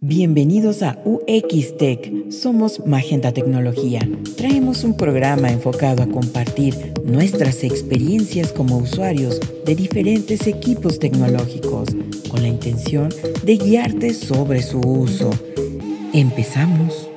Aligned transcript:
Bienvenidos 0.00 0.84
a 0.84 0.96
UX 1.04 1.76
Tech. 1.76 2.30
Somos 2.30 2.86
Magenta 2.86 3.32
Tecnología. 3.32 3.98
Traemos 4.36 4.84
un 4.84 4.96
programa 4.96 5.50
enfocado 5.50 6.04
a 6.04 6.06
compartir 6.06 6.92
nuestras 7.04 7.64
experiencias 7.64 8.52
como 8.52 8.78
usuarios 8.78 9.40
de 9.64 9.74
diferentes 9.74 10.46
equipos 10.46 11.00
tecnológicos 11.00 11.88
con 12.30 12.42
la 12.42 12.48
intención 12.48 13.08
de 13.42 13.56
guiarte 13.56 14.14
sobre 14.14 14.62
su 14.62 14.78
uso. 14.78 15.30
Empezamos. 16.12 17.08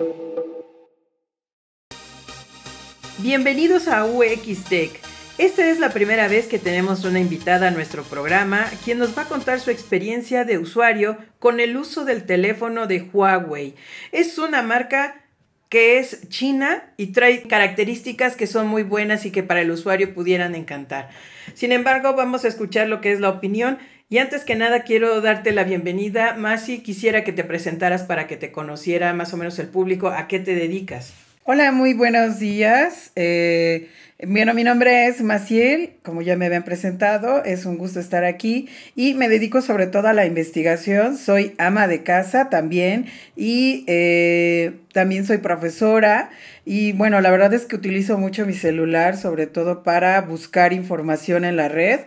Bienvenidos 3.20 3.88
a 3.88 4.06
UX 4.06 4.64
Tech 4.68 5.11
esta 5.42 5.68
es 5.68 5.80
la 5.80 5.90
primera 5.90 6.28
vez 6.28 6.46
que 6.46 6.60
tenemos 6.60 7.04
una 7.04 7.20
invitada 7.20 7.70
a 7.70 7.72
nuestro 7.72 8.04
programa, 8.04 8.68
quien 8.86 9.00
nos 9.00 9.18
va 9.18 9.24
a 9.24 9.28
contar 9.28 9.60
su 9.60 9.72
experiencia 9.72 10.46
de 10.46 10.60
usuario 10.60 11.18
con 11.40 11.60
el 11.60 11.78
uso 11.78 12.06
del 12.06 12.28
teléfono 12.28 12.86
de 12.86 13.10
Huawei. 13.12 13.74
Es 14.12 14.38
una 14.38 14.62
marca 14.62 15.26
que 15.68 15.98
es 15.98 16.30
china 16.30 16.94
y 16.96 17.08
trae 17.08 17.42
características 17.42 18.36
que 18.36 18.46
son 18.46 18.68
muy 18.68 18.84
buenas 18.84 19.26
y 19.26 19.32
que 19.32 19.42
para 19.42 19.62
el 19.62 19.72
usuario 19.72 20.14
pudieran 20.14 20.54
encantar. 20.54 21.10
Sin 21.56 21.72
embargo, 21.72 22.14
vamos 22.14 22.46
a 22.46 22.48
escuchar 22.48 22.88
lo 22.88 23.02
que 23.02 23.12
es 23.12 23.20
la 23.20 23.30
opinión 23.30 23.80
y 24.10 24.20
antes 24.20 24.46
que 24.46 24.54
nada 24.54 24.84
quiero 24.84 25.22
darte 25.22 25.54
la 25.54 25.64
bienvenida. 25.64 26.36
Masi, 26.36 26.84
quisiera 26.84 27.24
que 27.24 27.34
te 27.34 27.44
presentaras 27.44 28.04
para 28.04 28.28
que 28.28 28.38
te 28.38 28.52
conociera 28.52 29.12
más 29.14 29.34
o 29.34 29.38
menos 29.38 29.58
el 29.58 29.70
público 29.70 30.10
a 30.10 30.28
qué 30.28 30.40
te 30.40 30.54
dedicas. 30.54 31.16
Hola, 31.44 31.72
muy 31.72 31.96
buenos 31.96 32.38
días. 32.38 33.12
Eh, 33.16 33.90
bueno, 34.24 34.54
mi 34.54 34.64
nombre 34.64 35.08
es 35.08 35.24
Maciel, 35.24 35.96
como 36.04 36.22
ya 36.22 36.36
me 36.38 36.46
habían 36.46 36.64
presentado, 36.64 37.44
es 37.44 37.66
un 37.66 37.80
gusto 37.80 38.00
estar 38.00 38.24
aquí 38.24 38.70
y 38.96 39.16
me 39.16 39.28
dedico 39.28 39.62
sobre 39.62 39.88
todo 39.88 40.08
a 40.08 40.14
la 40.14 40.28
investigación. 40.28 41.18
Soy 41.18 41.56
ama 41.58 41.88
de 41.88 42.04
casa 42.04 42.50
también 42.50 43.08
y 43.36 43.84
eh, 43.88 44.74
también 44.94 45.26
soy 45.26 45.40
profesora 45.40 46.30
y 46.64 46.92
bueno, 46.94 47.20
la 47.22 47.32
verdad 47.32 47.56
es 47.56 47.66
que 47.66 47.76
utilizo 47.76 48.20
mucho 48.20 48.46
mi 48.46 48.54
celular, 48.54 49.18
sobre 49.18 49.48
todo 49.48 49.82
para 49.82 50.22
buscar 50.22 50.74
información 50.74 51.44
en 51.44 51.56
la 51.56 51.70
red 51.70 52.02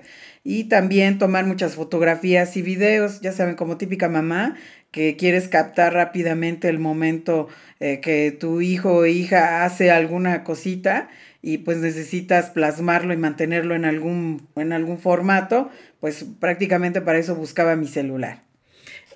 y 0.45 0.65
también 0.65 1.19
tomar 1.19 1.47
muchas 1.47 1.75
fotografías 1.75 2.57
y 2.59 2.63
videos, 2.63 3.23
ya 3.23 3.33
saben, 3.33 3.57
como 3.57 3.79
típica 3.79 4.11
mamá, 4.11 4.57
que 4.91 5.17
quieres 5.17 5.49
captar 5.49 5.95
rápidamente 5.95 6.69
el 6.69 6.79
momento 6.79 7.49
eh, 7.81 8.01
que 8.01 8.31
tu 8.31 8.61
hijo 8.61 8.93
o 8.93 9.07
hija 9.07 9.65
hace 9.65 9.91
alguna 9.91 10.45
cosita 10.45 11.09
y 11.43 11.59
pues 11.59 11.79
necesitas 11.79 12.51
plasmarlo 12.51 13.13
y 13.13 13.17
mantenerlo 13.17 13.75
en 13.75 13.87
algún, 13.87 14.47
en 14.55 14.73
algún 14.73 14.99
formato, 14.99 15.71
pues 15.99 16.25
prácticamente 16.39 17.01
para 17.01 17.19
eso 17.19 17.35
buscaba 17.35 17.75
mi 17.75 17.89
celular. 17.89 18.43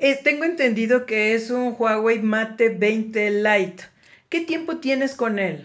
Eh, 0.00 0.18
tengo 0.22 0.44
entendido 0.44 1.06
que 1.06 1.34
es 1.34 1.50
un 1.50 1.74
Huawei 1.78 2.20
Mate 2.20 2.70
20 2.70 3.30
Lite. 3.30 3.84
¿Qué 4.28 4.40
tiempo 4.40 4.78
tienes 4.78 5.14
con 5.14 5.38
él? 5.38 5.64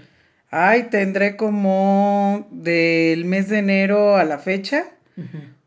Ay, 0.52 0.84
tendré 0.90 1.36
como 1.36 2.48
del 2.52 3.26
mes 3.26 3.50
de 3.50 3.60
enero 3.60 4.16
a 4.16 4.24
la 4.24 4.38
fecha. 4.38 4.86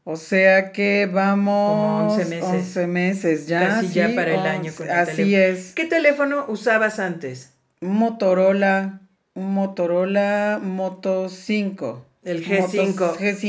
O 0.08 0.14
sea 0.14 0.70
que 0.70 1.06
vamos. 1.12 2.12
Como 2.12 2.14
11 2.14 2.24
meses. 2.26 2.44
11 2.48 2.86
meses 2.86 3.46
ya. 3.48 3.60
Casi 3.68 3.88
ya 3.88 4.14
para 4.14 4.34
el 4.34 4.46
año 4.46 4.72
con 4.76 4.86
el 4.86 4.92
Así 4.92 5.34
es. 5.34 5.72
¿Qué 5.74 5.84
teléfono 5.84 6.44
usabas 6.48 7.00
antes? 7.00 7.52
Motorola 7.80 9.00
un 9.34 9.52
Motorola 9.52 10.60
Moto 10.62 11.28
5. 11.28 12.06
El 12.24 12.46
G5. 12.46 13.16
G5. 13.18 13.42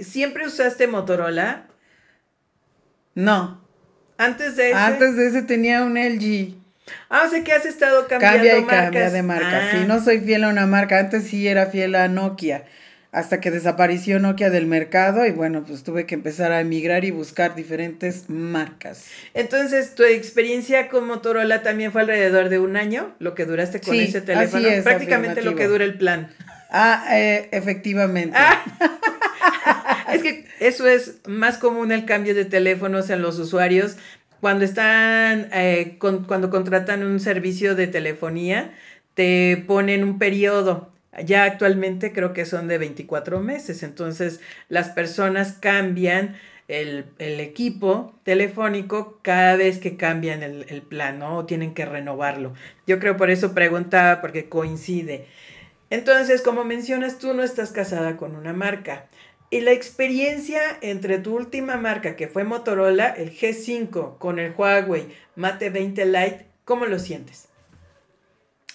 ¿Y 0.00 0.04
siempre 0.04 0.44
usaste 0.46 0.88
Motorola? 0.88 1.66
No. 3.14 3.60
Antes 4.18 4.56
de 4.56 4.70
ese. 4.70 4.78
Antes 4.78 5.16
de 5.16 5.26
ese 5.28 5.42
tenía 5.42 5.82
un 5.84 5.94
LG. 5.96 6.54
Ah, 7.08 7.22
o 7.26 7.30
sea 7.30 7.44
que 7.44 7.52
has 7.52 7.64
estado 7.64 8.06
cambiando 8.08 8.38
Cambia 8.38 8.58
y 8.58 8.62
marcas. 8.62 8.82
cambia 8.84 9.10
de 9.10 9.22
marca. 9.22 9.70
Sí, 9.70 9.76
Ah. 9.80 9.84
no 9.86 10.02
soy 10.02 10.18
fiel 10.20 10.44
a 10.44 10.48
una 10.48 10.66
marca. 10.66 10.98
Antes 10.98 11.24
sí 11.28 11.46
era 11.46 11.66
fiel 11.66 11.94
a 11.94 12.08
Nokia. 12.08 12.64
Hasta 13.12 13.40
que 13.42 13.50
desapareció 13.50 14.18
Nokia 14.18 14.48
del 14.48 14.66
mercado 14.66 15.26
y 15.26 15.32
bueno, 15.32 15.64
pues 15.66 15.82
tuve 15.84 16.06
que 16.06 16.14
empezar 16.14 16.50
a 16.50 16.60
emigrar 16.60 17.04
y 17.04 17.10
buscar 17.10 17.54
diferentes 17.54 18.24
marcas. 18.30 19.04
Entonces, 19.34 19.94
tu 19.94 20.02
experiencia 20.02 20.88
con 20.88 21.06
Motorola 21.06 21.62
también 21.62 21.92
fue 21.92 22.00
alrededor 22.00 22.48
de 22.48 22.58
un 22.58 22.74
año, 22.78 23.14
lo 23.18 23.34
que 23.34 23.44
duraste 23.44 23.80
con 23.82 23.94
Sí, 23.94 24.04
ese 24.04 24.22
teléfono. 24.22 24.66
así 24.66 24.74
es, 24.74 24.82
Prácticamente 24.82 25.42
lo 25.42 25.54
que 25.54 25.66
dura 25.68 25.84
el 25.84 25.98
plan. 25.98 26.30
Ah, 26.70 27.04
eh, 27.12 27.50
efectivamente. 27.52 28.34
Ah. 28.38 28.64
es 30.14 30.22
que 30.22 30.46
eso 30.60 30.86
es 30.88 31.16
más 31.26 31.58
común 31.58 31.92
el 31.92 32.06
cambio 32.06 32.34
de 32.34 32.46
teléfonos 32.46 33.10
en 33.10 33.20
los 33.20 33.38
usuarios 33.38 33.96
cuando 34.40 34.64
están, 34.64 35.48
eh, 35.52 35.96
con- 35.98 36.24
cuando 36.24 36.48
contratan 36.48 37.04
un 37.04 37.20
servicio 37.20 37.74
de 37.74 37.88
telefonía, 37.88 38.72
te 39.12 39.62
ponen 39.66 40.02
un 40.02 40.18
periodo. 40.18 40.90
Ya 41.26 41.44
actualmente 41.44 42.12
creo 42.12 42.32
que 42.32 42.46
son 42.46 42.68
de 42.68 42.78
24 42.78 43.40
meses, 43.40 43.82
entonces 43.82 44.40
las 44.68 44.88
personas 44.88 45.52
cambian 45.52 46.36
el, 46.68 47.04
el 47.18 47.40
equipo 47.40 48.14
telefónico 48.24 49.18
cada 49.22 49.56
vez 49.56 49.78
que 49.78 49.96
cambian 49.98 50.42
el, 50.42 50.64
el 50.68 50.80
plan, 50.82 51.18
¿no? 51.18 51.38
O 51.38 51.44
tienen 51.44 51.74
que 51.74 51.84
renovarlo. 51.84 52.54
Yo 52.86 52.98
creo 52.98 53.16
por 53.16 53.30
eso 53.30 53.52
preguntaba, 53.52 54.20
porque 54.22 54.48
coincide. 54.48 55.26
Entonces, 55.90 56.40
como 56.40 56.64
mencionas, 56.64 57.18
tú 57.18 57.34
no 57.34 57.42
estás 57.42 57.72
casada 57.72 58.16
con 58.16 58.34
una 58.34 58.54
marca. 58.54 59.06
Y 59.50 59.60
la 59.60 59.72
experiencia 59.72 60.62
entre 60.80 61.18
tu 61.18 61.36
última 61.36 61.76
marca, 61.76 62.16
que 62.16 62.28
fue 62.28 62.44
Motorola, 62.44 63.08
el 63.10 63.30
G5, 63.30 64.16
con 64.16 64.38
el 64.38 64.54
Huawei 64.56 65.08
Mate 65.36 65.68
20 65.68 66.06
Lite, 66.06 66.46
¿cómo 66.64 66.86
lo 66.86 66.98
sientes? 66.98 67.51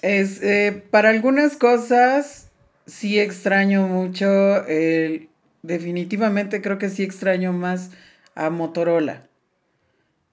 Es, 0.01 0.41
eh, 0.43 0.83
para 0.91 1.09
algunas 1.09 1.55
cosas 1.57 2.49
sí 2.85 3.19
extraño 3.19 3.87
mucho, 3.87 4.65
el- 4.67 5.29
definitivamente 5.63 6.61
creo 6.61 6.77
que 6.77 6.89
sí 6.89 7.03
extraño 7.03 7.51
más 7.53 7.91
a 8.35 8.49
Motorola. 8.49 9.27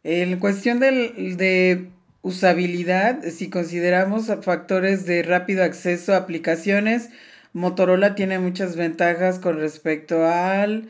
En 0.05 0.39
cuestión 0.39 0.81
del- 0.81 1.37
de 1.37 1.89
usabilidad, 2.23 3.23
si 3.31 3.51
consideramos 3.51 4.27
factores 4.43 5.07
de 5.07 5.23
rápido 5.23 5.65
acceso 5.65 6.15
a 6.15 6.19
aplicaciones, 6.19 7.11
Motorola 7.53 8.15
tiene 8.15 8.39
muchas 8.39 8.77
ventajas 8.77 9.39
con 9.39 9.59
respecto 9.59 10.25
al 10.27 10.89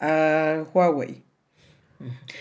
a 0.00 0.64
Huawei. 0.74 1.25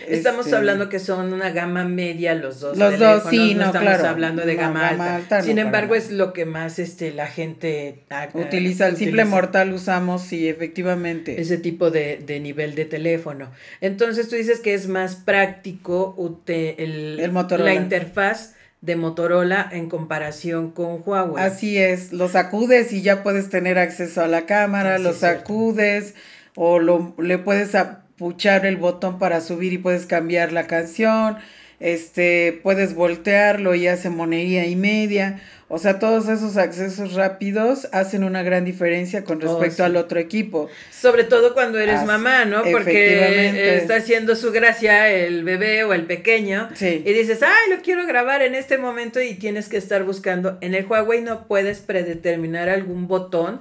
Estamos 0.07 0.45
Este, 0.45 0.57
hablando 0.57 0.89
que 0.89 0.99
son 0.99 1.31
una 1.33 1.49
gama 1.51 1.85
media 1.85 2.35
los 2.35 2.59
dos. 2.59 2.77
Los 2.77 2.99
dos, 2.99 3.23
sí, 3.29 3.53
no, 3.53 3.61
no, 3.61 3.65
estamos 3.67 3.87
claro. 3.89 4.07
hablando 4.09 4.45
de 4.45 4.55
gama, 4.55 4.91
gama 4.91 5.15
alta. 5.15 5.41
Sin 5.41 5.57
embargo, 5.59 5.95
es 5.95 6.11
lo 6.11 6.33
que 6.33 6.45
más 6.45 6.77
este, 6.79 7.11
la 7.11 7.27
gente 7.27 8.03
ah, 8.09 8.27
ah, 8.33 8.37
Utiliza 8.37 8.87
el 8.87 8.97
simple 8.97 9.23
utiliza. 9.23 9.35
mortal 9.35 9.73
usamos, 9.73 10.21
sí, 10.23 10.47
efectivamente. 10.47 11.39
ese 11.39 11.57
tipo 11.57 11.89
de, 11.91 12.17
de 12.25 12.39
nivel 12.39 12.75
de 12.75 12.85
teléfono. 12.85 13.49
Entonces 13.81 14.27
tú 14.29 14.35
dices 14.35 14.59
que 14.59 14.73
es 14.73 14.87
más 14.87 15.15
práctico 15.15 16.15
el, 16.47 17.19
El 17.19 17.31
Motorola. 17.31 17.73
la 17.73 17.75
interfaz 17.79 18.55
de 18.81 18.95
Motorola 18.95 19.67
en 19.71 19.89
comparación 19.89 20.71
con 20.71 21.01
Huawei. 21.03 21.43
Así 21.43 21.77
es, 21.77 22.13
lo 22.13 22.27
sacudes 22.27 22.91
y 22.93 23.01
ya 23.01 23.23
puedes 23.23 23.49
tener 23.49 23.79
acceso 23.79 24.21
a 24.21 24.27
la 24.27 24.45
cámara, 24.45 24.97
Sí, 24.97 25.03
lo 25.03 25.13
sacudes 25.13 26.13
o 26.55 26.79
lo, 26.79 27.15
le 27.17 27.37
puedes 27.39 27.71
apuchar 28.15 28.65
el 28.65 28.77
botón 28.77 29.19
para 29.19 29.41
subir 29.41 29.73
y 29.73 29.77
puedes 29.77 30.05
cambiar 30.05 30.51
la 30.51 30.67
canción, 30.67 31.37
este, 31.79 32.59
puedes 32.63 32.95
voltearlo 32.95 33.75
y 33.75 33.87
hace 33.87 34.09
monería 34.09 34.65
y 34.65 34.75
media, 34.77 35.41
o 35.67 35.79
sea, 35.79 35.97
todos 35.99 36.29
esos 36.29 36.57
accesos 36.57 37.15
rápidos 37.15 37.89
hacen 37.91 38.23
una 38.23 38.43
gran 38.43 38.63
diferencia 38.65 39.23
con 39.23 39.39
Oh, 39.39 39.41
respecto 39.41 39.77
sí. 39.77 39.81
al 39.81 39.95
otro 39.97 40.19
equipo. 40.19 40.69
Sobre 40.91 41.23
todo 41.23 41.53
cuando 41.55 41.79
eres 41.79 42.05
mamá, 42.05 42.45
¿no? 42.45 42.63
Porque 42.63 43.77
está 43.77 43.95
haciendo 43.95 44.35
su 44.35 44.51
gracia 44.51 45.09
el 45.09 45.43
bebé 45.43 45.83
o 45.83 45.93
el 45.93 46.05
pequeño. 46.05 46.69
Sí. 46.75 47.01
Y 47.03 47.13
dices, 47.13 47.41
ay, 47.41 47.75
lo 47.75 47.81
quiero 47.81 48.05
grabar 48.05 48.43
en 48.43 48.53
este 48.53 48.77
momento 48.77 49.19
y 49.21 49.33
tienes 49.33 49.67
que 49.67 49.77
estar 49.77 50.03
buscando. 50.03 50.59
En 50.61 50.75
el 50.75 50.85
Huawei 50.85 51.21
no 51.21 51.47
puedes 51.47 51.79
predeterminar 51.79 52.69
algún 52.69 53.07
botón 53.07 53.59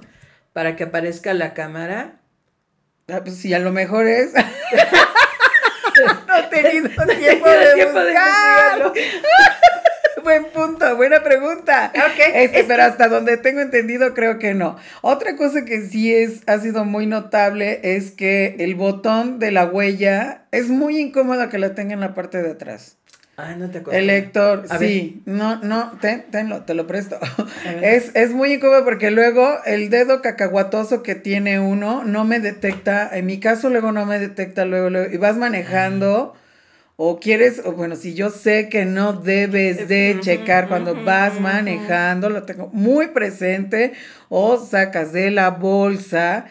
para 0.53 0.75
que 0.75 0.83
aparezca 0.85 1.33
la 1.33 1.55
cámara. 1.55 2.19
Ah, 3.07 3.21
pues 3.23 3.37
sí, 3.37 3.53
a 3.53 3.59
lo 3.59 3.71
mejor 3.71 4.07
es. 4.07 4.33
no 6.27 6.37
he 6.37 6.43
tenido 6.49 6.89
tiempo 6.89 7.05
tenido 7.05 7.35
de 7.49 7.73
tiempo 7.75 7.99
buscar. 7.99 8.93
Buen 10.23 10.45
punto, 10.45 10.95
buena 10.95 11.21
pregunta. 11.21 11.91
Ok, 11.93 12.19
Este, 12.33 12.61
es 12.61 12.65
pero 12.65 12.81
hasta 12.81 13.07
donde 13.09 13.37
tengo 13.37 13.59
entendido, 13.59 14.15
creo 14.15 14.39
que 14.39 14.55
no. 14.55 14.75
Otra 15.01 15.35
cosa 15.35 15.65
que 15.65 15.81
sí 15.81 16.15
es, 16.15 16.41
ha 16.47 16.57
sido 16.57 16.83
muy 16.83 17.05
notable 17.05 17.79
es 17.83 18.09
que 18.09 18.55
el 18.57 18.73
botón 18.73 19.37
de 19.37 19.51
la 19.51 19.65
huella 19.65 20.45
es 20.49 20.69
muy 20.69 20.97
incómodo 20.99 21.47
que 21.49 21.59
lo 21.59 21.73
tenga 21.73 21.93
en 21.93 21.99
la 21.99 22.15
parte 22.15 22.41
de 22.41 22.53
atrás. 22.53 22.97
Ay, 23.37 23.55
no 23.57 23.69
te 23.69 23.79
acuerdas. 23.79 24.01
El 24.01 24.09
A 24.69 24.77
sí, 24.77 25.21
no, 25.25 25.57
no, 25.57 25.91
ten, 25.99 26.25
tenlo, 26.31 26.63
te 26.63 26.73
lo 26.73 26.87
presto. 26.87 27.19
Es, 27.81 28.11
es 28.15 28.31
muy 28.31 28.53
incómodo 28.53 28.85
porque 28.85 29.11
luego 29.11 29.57
el 29.65 29.89
dedo 29.89 30.21
cacahuatoso 30.21 31.03
que 31.03 31.15
tiene 31.15 31.59
uno 31.59 32.03
no 32.05 32.23
me 32.23 32.39
detecta, 32.39 33.09
en 33.11 33.25
mi 33.25 33.39
caso 33.39 33.69
luego 33.69 33.91
no 33.91 34.05
me 34.05 34.19
detecta 34.19 34.65
luego, 34.65 34.89
luego 34.89 35.13
y 35.13 35.17
vas 35.17 35.35
manejando, 35.35 36.33
o 36.95 37.19
quieres, 37.19 37.61
o 37.65 37.73
bueno, 37.73 37.97
si 37.97 38.13
yo 38.13 38.29
sé 38.29 38.69
que 38.69 38.85
no 38.85 39.13
debes 39.13 39.89
de 39.89 40.17
checar 40.21 40.69
cuando 40.69 41.03
vas 41.03 41.39
manejando, 41.41 42.29
lo 42.29 42.43
tengo 42.43 42.69
muy 42.71 43.07
presente, 43.07 43.93
o 44.29 44.57
sacas 44.57 45.11
de 45.11 45.31
la 45.31 45.49
bolsa 45.49 46.45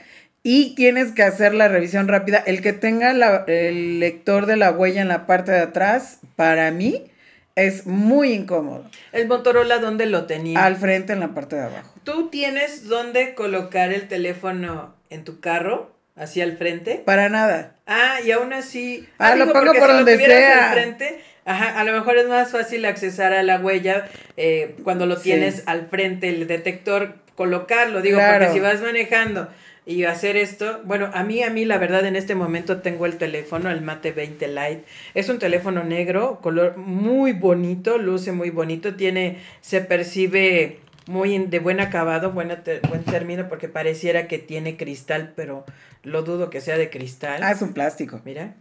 y 0.46 0.74
tienes 0.76 1.10
que 1.10 1.22
hacer 1.22 1.54
la 1.54 1.66
revisión 1.68 2.06
rápida. 2.06 2.38
El 2.46 2.60
que 2.60 2.74
tenga 2.74 3.10
el 3.46 3.98
lector 3.98 4.44
de 4.46 4.56
la 4.56 4.70
huella 4.70 5.00
en 5.00 5.08
la 5.08 5.26
parte 5.26 5.50
de 5.50 5.60
atrás, 5.60 6.20
para 6.36 6.70
mí, 6.70 7.10
es 7.56 7.86
muy 7.86 8.32
incómodo. 8.32 8.84
¿El 9.12 9.26
Motorola 9.26 9.78
dónde 9.78 10.04
lo 10.04 10.26
tenía? 10.26 10.62
Al 10.62 10.76
frente, 10.76 11.14
en 11.14 11.20
la 11.20 11.28
parte 11.28 11.56
de 11.56 11.62
abajo. 11.62 11.94
¿Tú 12.04 12.28
tienes 12.28 12.88
dónde 12.88 13.34
colocar 13.34 13.90
el 13.92 14.06
teléfono 14.06 14.94
en 15.08 15.24
tu 15.24 15.40
carro? 15.40 15.94
hacia 16.16 16.44
el 16.44 16.56
frente. 16.56 17.02
Para 17.04 17.28
nada. 17.28 17.74
Ah, 17.86 18.18
y 18.24 18.30
aún 18.30 18.52
así. 18.52 19.08
Ah, 19.18 19.34
lo 19.34 19.52
pongo 19.52 19.72
por 19.74 19.88
donde 19.88 20.16
sea. 20.16 20.70
frente, 20.72 21.20
ajá, 21.44 21.78
a 21.80 21.82
lo 21.82 21.92
mejor 21.92 22.16
es 22.18 22.28
más 22.28 22.52
fácil 22.52 22.84
accesar 22.84 23.32
a 23.32 23.42
la 23.42 23.58
huella 23.58 24.06
eh, 24.36 24.76
cuando 24.84 25.06
lo 25.06 25.16
tienes 25.16 25.64
al 25.66 25.88
frente, 25.88 26.28
el 26.28 26.46
detector, 26.46 27.16
colocarlo. 27.34 28.00
Digo, 28.00 28.20
porque 28.20 28.52
si 28.52 28.60
vas 28.60 28.80
manejando 28.80 29.48
y 29.86 30.04
hacer 30.04 30.36
esto, 30.36 30.80
bueno, 30.84 31.10
a 31.12 31.24
mí, 31.24 31.42
a 31.42 31.50
mí, 31.50 31.64
la 31.66 31.76
verdad, 31.76 32.06
en 32.06 32.16
este 32.16 32.34
momento 32.34 32.80
tengo 32.80 33.04
el 33.04 33.18
teléfono, 33.18 33.70
el 33.70 33.82
Mate 33.82 34.12
20 34.12 34.48
Lite. 34.48 34.84
Es 35.14 35.28
un 35.28 35.38
teléfono 35.38 35.84
negro, 35.84 36.38
color 36.40 36.78
muy 36.78 37.32
bonito, 37.32 37.98
luce 37.98 38.32
muy 38.32 38.50
bonito, 38.50 38.94
tiene, 38.94 39.38
se 39.60 39.82
percibe 39.82 40.78
muy 41.06 41.38
de 41.38 41.58
buen 41.58 41.80
acabado, 41.80 42.32
buena 42.32 42.62
buen 42.88 43.04
término, 43.04 43.48
porque 43.48 43.68
pareciera 43.68 44.26
que 44.26 44.38
tiene 44.38 44.78
cristal, 44.78 45.34
pero 45.36 45.66
lo 46.02 46.22
dudo 46.22 46.48
que 46.48 46.62
sea 46.62 46.78
de 46.78 46.88
cristal. 46.88 47.42
Ah, 47.42 47.52
es 47.52 47.60
un 47.60 47.74
plástico. 47.74 48.20
Mira. 48.24 48.54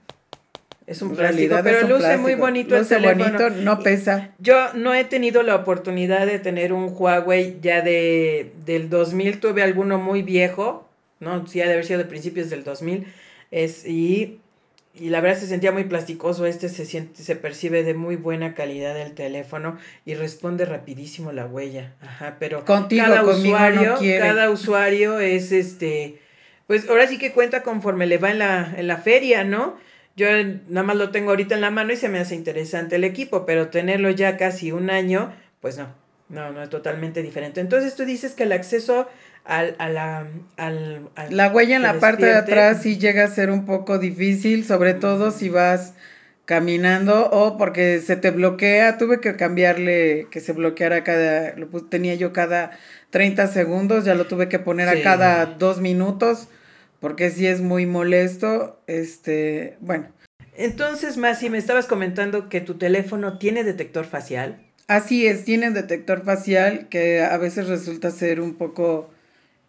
Es 0.85 1.01
un 1.01 1.15
plástico, 1.15 1.55
pero 1.63 1.87
luce 1.87 2.17
muy 2.17 2.35
bonito 2.35 2.77
luce 2.77 2.95
el 2.95 3.03
teléfono. 3.03 3.39
bonito, 3.39 3.61
no 3.61 3.79
pesa. 3.79 4.31
Yo 4.39 4.73
no 4.73 4.93
he 4.93 5.05
tenido 5.05 5.41
la 5.41 5.55
oportunidad 5.55 6.25
de 6.25 6.39
tener 6.39 6.73
un 6.73 6.93
Huawei 6.93 7.57
ya 7.61 7.81
de 7.81 8.51
del 8.65 8.89
2000, 8.89 9.39
tuve 9.39 9.63
alguno 9.63 9.97
muy 9.97 10.23
viejo, 10.23 10.89
¿no? 11.23 11.47
Sí, 11.47 11.61
ha 11.61 11.65
de 11.65 11.73
haber 11.73 11.85
sido 11.85 11.99
de 11.99 12.05
principios 12.05 12.49
del 12.49 12.63
2000. 12.63 13.07
Es, 13.51 13.85
y 13.87 14.39
y 14.95 15.09
la 15.09 15.21
verdad 15.21 15.39
se 15.39 15.47
sentía 15.47 15.71
muy 15.71 15.85
plasticoso, 15.85 16.45
este 16.45 16.69
se 16.69 16.85
siente, 16.85 17.23
se 17.23 17.35
percibe 17.35 17.83
de 17.83 17.95
muy 17.95 18.15
buena 18.15 18.53
calidad 18.53 18.95
el 18.99 19.13
teléfono 19.13 19.77
y 20.05 20.13
responde 20.13 20.65
rapidísimo 20.65 21.31
la 21.31 21.47
huella. 21.47 21.93
Ajá, 22.01 22.37
pero 22.39 22.63
cada 22.63 23.23
usuario, 23.23 23.97
cada 24.19 24.51
usuario 24.51 25.19
es 25.19 25.51
este, 25.51 26.19
pues 26.67 26.87
ahora 26.87 27.07
sí 27.07 27.17
que 27.17 27.31
cuenta 27.31 27.63
conforme 27.63 28.05
le 28.05 28.19
va 28.19 28.29
en 28.29 28.39
la, 28.39 28.71
en 28.77 28.85
la 28.85 28.97
feria, 28.97 29.43
¿no? 29.43 29.77
Yo 30.15 30.27
nada 30.67 30.83
más 30.83 30.95
lo 30.95 31.09
tengo 31.09 31.31
ahorita 31.31 31.55
en 31.55 31.61
la 31.61 31.71
mano 31.71 31.91
y 31.91 31.95
se 31.95 32.07
me 32.07 32.19
hace 32.19 32.35
interesante 32.35 32.97
el 32.97 33.03
equipo, 33.03 33.47
pero 33.47 33.69
tenerlo 33.69 34.11
ya 34.11 34.37
casi 34.37 34.71
un 34.71 34.91
año, 34.91 35.33
pues 35.59 35.75
no, 35.75 35.87
no, 36.29 36.51
no 36.51 36.61
es 36.61 36.69
totalmente 36.69 37.23
diferente. 37.23 37.61
Entonces 37.61 37.95
tú 37.95 38.05
dices 38.05 38.35
que 38.35 38.43
el 38.43 38.51
acceso 38.51 39.07
al, 39.45 39.75
a 39.77 39.89
la, 39.89 40.27
al, 40.57 41.09
la 41.29 41.49
huella 41.49 41.75
en 41.75 41.81
la 41.81 41.99
parte 41.99 42.25
de 42.25 42.35
atrás 42.35 42.81
sí 42.81 42.97
llega 42.97 43.25
a 43.25 43.27
ser 43.27 43.49
un 43.49 43.65
poco 43.65 43.99
difícil, 43.99 44.65
sobre 44.65 44.93
todo 44.93 45.31
si 45.31 45.49
vas 45.49 45.93
caminando 46.45 47.29
o 47.29 47.57
porque 47.57 48.01
se 48.01 48.15
te 48.15 48.31
bloquea, 48.31 48.97
tuve 48.97 49.19
que 49.21 49.35
cambiarle 49.35 50.27
que 50.29 50.41
se 50.41 50.53
bloqueara 50.53 51.03
cada, 51.03 51.55
lo 51.55 51.67
tenía 51.85 52.15
yo 52.15 52.33
cada 52.33 52.71
30 53.11 53.47
segundos, 53.47 54.05
ya 54.05 54.15
lo 54.15 54.27
tuve 54.27 54.49
que 54.49 54.59
poner 54.59 54.89
a 54.89 55.01
cada 55.01 55.45
dos 55.45 55.79
minutos, 55.79 56.47
porque 56.99 57.29
sí 57.29 57.47
es 57.47 57.61
muy 57.61 57.85
molesto, 57.85 58.81
este, 58.87 59.77
bueno. 59.79 60.07
Entonces, 60.55 61.17
Masi, 61.17 61.49
me 61.49 61.57
estabas 61.57 61.85
comentando 61.85 62.49
que 62.49 62.61
tu 62.61 62.75
teléfono 62.75 63.39
tiene 63.39 63.63
detector 63.63 64.05
facial. 64.05 64.61
Así 64.87 65.25
es, 65.25 65.45
tiene 65.45 65.71
detector 65.71 66.23
facial 66.23 66.87
que 66.89 67.21
a 67.21 67.37
veces 67.37 67.67
resulta 67.67 68.11
ser 68.11 68.41
un 68.41 68.55
poco 68.55 69.09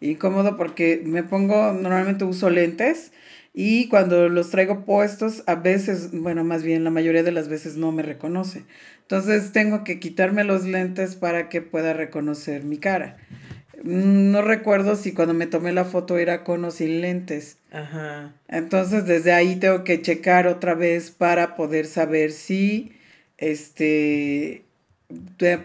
incómodo 0.01 0.57
porque 0.57 1.01
me 1.05 1.23
pongo, 1.23 1.73
normalmente 1.73 2.25
uso 2.25 2.49
lentes 2.49 3.11
y 3.53 3.87
cuando 3.87 4.27
los 4.27 4.49
traigo 4.49 4.83
puestos, 4.83 5.43
a 5.47 5.55
veces, 5.55 6.09
bueno, 6.11 6.43
más 6.43 6.61
bien 6.61 6.83
la 6.83 6.89
mayoría 6.89 7.23
de 7.23 7.31
las 7.31 7.47
veces 7.47 7.77
no 7.77 7.93
me 7.93 8.03
reconoce. 8.03 8.63
Entonces 9.03 9.53
tengo 9.53 9.85
que 9.85 9.99
quitarme 9.99 10.43
los 10.43 10.65
lentes 10.65 11.15
para 11.15 11.47
que 11.47 11.61
pueda 11.61 11.93
reconocer 11.93 12.63
mi 12.65 12.77
cara. 12.77 13.17
No 13.81 14.41
recuerdo 14.41 14.95
si 14.95 15.13
cuando 15.13 15.33
me 15.33 15.47
tomé 15.47 15.71
la 15.71 15.85
foto 15.85 16.17
era 16.17 16.43
con 16.43 16.65
o 16.65 16.71
sin 16.71 17.01
lentes. 17.01 17.57
Ajá. 17.71 18.33
Entonces 18.49 19.05
desde 19.05 19.31
ahí 19.31 19.55
tengo 19.57 19.83
que 19.83 20.01
checar 20.01 20.47
otra 20.47 20.73
vez 20.73 21.11
para 21.11 21.55
poder 21.55 21.85
saber 21.85 22.31
si 22.31 22.93
este 23.37 24.65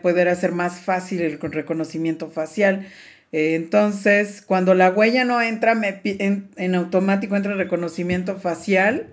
poder 0.02 0.28
hacer 0.28 0.52
más 0.52 0.80
fácil 0.80 1.22
el 1.22 1.40
reconocimiento 1.40 2.30
facial 2.30 2.86
entonces, 3.32 4.42
cuando 4.44 4.74
la 4.74 4.90
huella 4.90 5.24
no 5.24 5.40
entra, 5.40 5.74
me, 5.74 6.00
en, 6.04 6.50
en, 6.56 6.74
automático 6.74 7.36
entra 7.36 7.52
el 7.52 7.58
reconocimiento 7.58 8.36
facial 8.36 9.06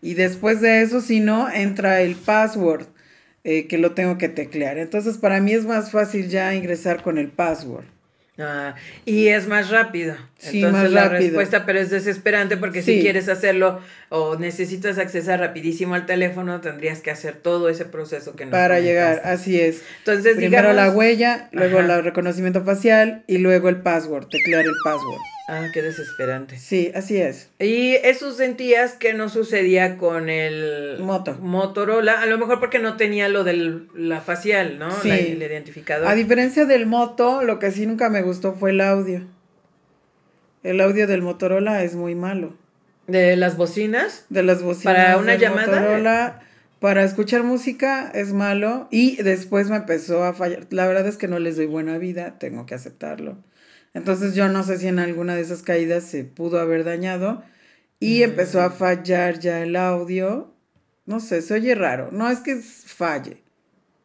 y 0.00 0.14
después 0.14 0.60
de 0.60 0.82
eso, 0.82 1.00
si 1.00 1.20
no, 1.20 1.50
entra 1.50 2.00
el 2.00 2.14
password 2.14 2.86
eh, 3.42 3.66
que 3.66 3.78
lo 3.78 3.92
tengo 3.94 4.16
que 4.18 4.28
teclear. 4.28 4.78
Entonces, 4.78 5.18
para 5.18 5.40
mí 5.40 5.52
es 5.52 5.64
más 5.64 5.90
fácil 5.90 6.28
ya 6.28 6.54
ingresar 6.54 7.02
con 7.02 7.18
el 7.18 7.28
password. 7.28 7.84
Ah, 8.38 8.76
y 9.04 9.28
es 9.28 9.48
más 9.48 9.70
rápido. 9.70 10.16
Sí, 10.38 10.62
Entonces, 10.62 10.92
la 10.92 11.08
respuesta, 11.08 11.66
pero 11.66 11.80
es 11.80 11.90
desesperante 11.90 12.56
porque 12.56 12.82
si 12.82 13.00
quieres 13.00 13.28
hacerlo 13.28 13.80
o 14.10 14.36
necesitas 14.36 14.98
accesar 14.98 15.40
rapidísimo 15.40 15.96
al 15.96 16.06
teléfono, 16.06 16.60
tendrías 16.60 17.00
que 17.00 17.10
hacer 17.10 17.34
todo 17.34 17.68
ese 17.68 17.84
proceso 17.84 18.36
que 18.36 18.44
nos 18.44 18.52
Para 18.52 18.78
llegar, 18.78 19.22
así 19.24 19.60
es. 19.60 19.82
Entonces, 19.98 20.36
Primero 20.36 20.72
la 20.72 20.90
huella, 20.90 21.48
luego 21.50 21.80
el 21.80 22.04
reconocimiento 22.04 22.62
facial 22.62 23.24
y 23.26 23.38
luego 23.38 23.68
el 23.68 23.80
password, 23.82 24.28
teclear 24.28 24.64
el 24.64 24.74
password. 24.84 25.18
Ah, 25.50 25.68
qué 25.72 25.80
desesperante. 25.80 26.58
Sí, 26.58 26.92
así 26.94 27.16
es. 27.16 27.48
Y 27.58 27.94
eso 27.94 28.32
sentías 28.32 28.92
que 28.92 29.14
no 29.14 29.30
sucedía 29.30 29.96
con 29.96 30.28
el 30.28 30.98
Moto. 31.00 31.38
Motorola, 31.40 32.20
a 32.20 32.26
lo 32.26 32.36
mejor 32.36 32.60
porque 32.60 32.78
no 32.78 32.98
tenía 32.98 33.30
lo 33.30 33.44
de 33.44 33.80
la 33.94 34.20
facial, 34.20 34.78
¿no? 34.78 34.90
Sí. 34.90 35.08
el 35.08 35.42
identificador. 35.42 36.06
A 36.06 36.14
diferencia 36.14 36.66
del 36.66 36.84
Moto, 36.84 37.42
lo 37.42 37.58
que 37.58 37.70
sí 37.70 37.86
nunca 37.86 38.10
me 38.10 38.20
gustó 38.20 38.52
fue 38.52 38.70
el 38.70 38.82
audio. 38.82 39.26
El 40.64 40.82
audio 40.82 41.06
del 41.06 41.22
Motorola 41.22 41.82
es 41.82 41.94
muy 41.94 42.14
malo. 42.14 42.54
¿De 43.06 43.34
las 43.36 43.56
bocinas? 43.56 44.26
De 44.28 44.42
las 44.42 44.62
bocinas. 44.62 44.94
Para 44.94 45.16
una 45.16 45.36
llamada. 45.36 45.80
Motorola, 45.80 46.40
para 46.78 47.04
escuchar 47.04 47.42
música 47.42 48.10
es 48.14 48.34
malo 48.34 48.86
y 48.90 49.16
después 49.22 49.70
me 49.70 49.76
empezó 49.76 50.24
a 50.24 50.34
fallar. 50.34 50.66
La 50.68 50.86
verdad 50.86 51.06
es 51.06 51.16
que 51.16 51.26
no 51.26 51.38
les 51.38 51.56
doy 51.56 51.64
buena 51.64 51.96
vida, 51.96 52.38
tengo 52.38 52.66
que 52.66 52.74
aceptarlo. 52.74 53.38
Entonces 53.98 54.34
yo 54.34 54.48
no 54.48 54.62
sé 54.62 54.78
si 54.78 54.86
en 54.86 54.98
alguna 54.98 55.34
de 55.34 55.42
esas 55.42 55.62
caídas 55.62 56.04
se 56.04 56.24
pudo 56.24 56.60
haber 56.60 56.84
dañado 56.84 57.42
y 58.00 58.22
empezó 58.22 58.62
a 58.62 58.70
fallar 58.70 59.38
ya 59.40 59.60
el 59.62 59.76
audio. 59.76 60.54
No 61.04 61.20
sé, 61.20 61.42
se 61.42 61.54
oye 61.54 61.74
raro. 61.74 62.10
No 62.12 62.30
es 62.30 62.40
que 62.40 62.56
falle, 62.56 63.42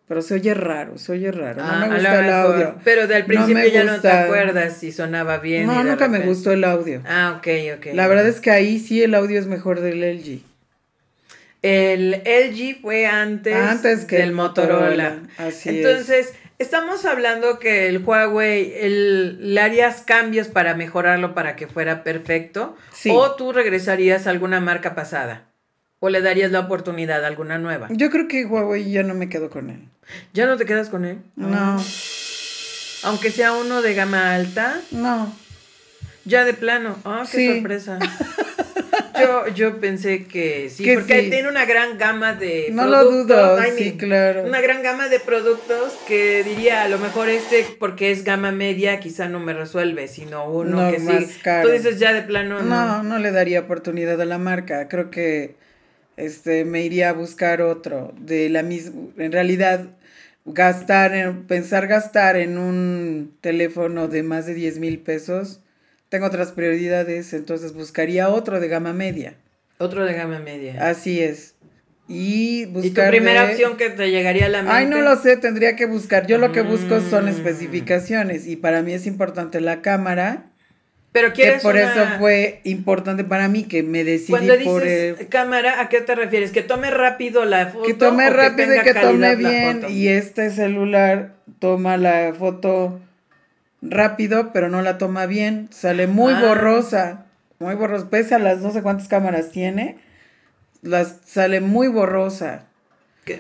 pero 0.08 0.22
se 0.22 0.34
oye 0.34 0.54
raro, 0.54 0.98
se 0.98 1.12
oye 1.12 1.32
raro. 1.32 1.62
no 1.62 1.80
me 1.80 1.86
ah, 1.86 1.94
gusta 1.94 2.26
el 2.26 2.34
audio. 2.34 2.76
Pero 2.84 3.08
del 3.08 3.26
principio 3.26 3.68
ya 3.68 3.84
no 3.84 4.02
te 4.02 4.10
acuerdas 4.10 4.78
si 4.78 4.92
sonaba 4.92 5.38
bien. 5.38 5.68
No, 5.68 5.84
nunca 5.84 6.08
me 6.08 6.20
gustó 6.20 6.52
el 6.52 6.64
audio. 6.64 7.02
Ah, 7.06 7.36
ok, 7.38 7.48
ok. 7.78 7.94
La 7.94 8.08
verdad 8.08 8.28
es 8.28 8.42
que 8.42 8.52
ahí 8.52 8.80
sí 8.80 9.04
el 9.04 9.14
audio 9.14 9.40
es 9.40 9.48
mejor 9.48 9.80
del 9.80 10.02
LG. 10.02 10.42
El 11.64 12.22
LG 12.26 12.82
fue 12.82 13.08
antes, 13.08 13.56
antes 13.56 14.06
que 14.06 14.18
del 14.18 14.30
el 14.30 14.32
Motorola. 14.34 15.20
Así 15.38 15.70
Entonces, 15.70 16.34
Estamos 16.60 17.04
hablando 17.04 17.60
que 17.60 17.90
el 17.90 17.98
Huawei, 17.98 18.74
el, 18.80 19.54
le 19.54 19.60
harías 19.60 20.02
cambios 20.02 20.48
para 20.48 20.76
mejorarlo 20.76 21.34
para 21.34 21.58
que 21.58 21.68
fuera 21.68 22.04
perfecto. 22.04 22.78
O 23.10 23.32
tú 23.32 23.52
regresarías 23.52 24.28
a 24.28 24.30
alguna 24.30 24.62
marca 24.62 24.96
pasada. 24.96 25.46
O 26.00 26.10
le 26.10 26.22
darías 26.22 26.52
la 26.52 26.62
oportunidad 26.62 27.24
a 27.26 27.28
alguna 27.28 27.58
nueva. 27.58 27.88
Yo 27.92 28.10
creo 28.10 28.28
que 28.28 28.46
Huawei 28.46 28.90
ya 28.90 29.04
no 29.04 29.14
me 29.14 29.30
quedo 29.30 29.50
con 29.50 29.72
él. 29.72 29.90
¿Ya 30.34 30.46
no 30.46 30.56
te 30.56 30.66
quedas 30.66 30.90
con 30.90 31.06
él? 31.06 31.18
No. 31.36 31.84
Aunque 33.04 33.32
sea 33.32 33.54
uno 33.54 33.82
de 33.82 33.94
gama 33.94 34.34
alta. 34.34 34.80
No. 34.92 35.36
Ya 36.24 36.46
de 36.46 36.54
plano. 36.54 36.98
Ah, 37.04 37.26
qué 37.30 37.56
sorpresa. 37.56 38.00
Yo, 39.24 39.48
yo 39.56 39.80
pensé 39.80 40.26
que 40.26 40.70
sí, 40.70 40.84
porque 40.94 41.30
tiene 41.30 41.48
una 41.48 41.66
gran 41.66 41.98
gama 41.98 42.34
de 42.34 42.70
no 42.72 42.88
lo 42.88 43.10
dudo, 43.10 43.58
sí, 43.78 43.98
claro. 43.98 44.44
Una 44.44 44.62
gran 44.62 44.84
gama 44.84 45.10
de 45.10 45.20
productos 45.20 45.94
que 46.08 46.44
diría, 46.44 46.84
a 46.84 46.90
lo 46.90 47.00
mejor 47.00 47.30
este, 47.30 47.66
porque 47.80 48.12
es 48.12 48.24
gama 48.24 48.52
media, 48.52 49.00
quizá 49.00 49.30
no 49.30 49.40
me 49.40 49.54
resuelve, 49.54 50.08
sino 50.08 50.50
uno 50.50 50.92
que 50.92 51.00
sí. 51.00 51.40
Tú 51.62 51.70
dices 51.70 52.00
ya 52.00 52.14
de 52.14 52.22
plano. 52.22 52.62
No, 52.62 52.86
no, 52.86 53.04
no 53.04 53.20
le 53.20 53.32
daría 53.32 53.62
oportunidad 53.62 54.20
a 54.22 54.26
la 54.26 54.38
marca. 54.38 54.88
Creo 54.88 55.10
que 55.10 55.56
este 56.18 56.66
me 56.66 56.84
iría 56.84 57.10
a 57.10 57.14
buscar 57.14 57.62
otro 57.62 58.14
de 58.20 58.50
la 58.50 58.64
misma. 58.64 59.10
En 59.18 59.32
realidad, 59.32 59.88
gastar, 60.46 61.16
en, 61.16 61.44
pensar 61.44 61.88
gastar 61.88 62.36
en 62.36 62.58
un 62.58 63.36
teléfono 63.42 64.08
de 64.08 64.24
más 64.24 64.46
de 64.46 64.54
10 64.54 64.80
mil 64.80 65.00
pesos 65.00 65.62
tengo 66.14 66.28
otras 66.28 66.52
prioridades, 66.52 67.34
entonces 67.34 67.74
buscaría 67.74 68.30
otro 68.30 68.60
de 68.60 68.68
gama 68.68 68.94
media. 68.94 69.34
Otro 69.80 70.06
de 70.06 70.14
gama 70.14 70.38
media. 70.38 70.88
Así 70.88 71.20
es. 71.20 71.56
y 72.08 72.66
buscar. 72.66 72.86
¿Y 72.86 72.90
tu 72.92 73.02
primera 73.18 73.46
opción 73.46 73.78
que 73.78 73.90
te 73.90 74.12
llegaría 74.12 74.46
a 74.46 74.50
la 74.50 74.58
mente? 74.62 74.72
Ay, 74.78 74.86
no 74.86 75.02
lo 75.02 75.16
sé, 75.16 75.38
tendría 75.38 75.76
que 75.76 75.86
buscar. 75.88 76.28
Yo 76.28 76.38
lo 76.38 76.52
que 76.52 76.62
busco 76.62 77.00
son 77.00 77.26
Mm. 77.26 77.30
especificaciones 77.30 78.46
y 78.46 78.58
para 78.58 78.84
mí 78.84 78.94
es 78.94 79.08
importante 79.08 79.60
la 79.62 79.82
cámara. 79.82 80.52
Pero 81.14 81.30
Que 81.30 81.34
quieres 81.44 81.64
por 81.64 81.76
una- 81.76 81.92
eso 81.92 82.06
fue 82.20 82.60
importante 82.66 83.24
para 83.24 83.48
mí 83.48 83.64
que 83.64 83.82
me 83.84 84.04
decidí 84.04 84.32
Cuando 84.32 84.54
dices 84.54 84.68
por 84.68 84.86
el- 84.86 85.28
cámara, 85.30 85.80
¿a 85.82 85.88
qué 85.90 86.02
te 86.02 86.14
refieres? 86.14 86.52
¿Que 86.52 86.62
tome 86.62 86.92
rápido 86.92 87.46
la 87.46 87.68
foto? 87.68 87.86
que 87.86 87.94
tome 87.96 88.30
rápido 88.30 88.76
y 88.76 88.80
que 88.82 88.94
tome 88.94 89.36
bien 89.38 89.86
y 89.90 90.10
este 90.10 90.50
celular 90.52 91.36
toma 91.60 91.98
la 91.98 92.34
foto 92.38 93.00
rápido 93.90 94.52
pero 94.54 94.70
no 94.70 94.82
la 94.82 94.98
toma 94.98 95.26
bien 95.26 95.68
sale 95.72 96.08
muy 96.08 96.34
Ah. 96.34 96.42
borrosa 96.48 97.26
muy 97.60 97.76
borrosa 97.76 98.10
pese 98.10 98.36
a 98.36 98.40
las 98.40 98.60
no 98.60 98.72
sé 98.72 98.82
cuántas 98.82 99.08
cámaras 99.08 99.52
tiene 99.52 99.98
las 100.82 101.18
sale 101.26 101.60
muy 101.62 101.88
borrosa 101.88 102.66